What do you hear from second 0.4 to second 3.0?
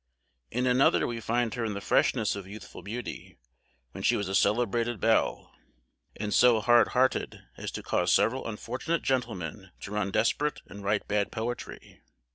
In another we find her in the freshness of youthful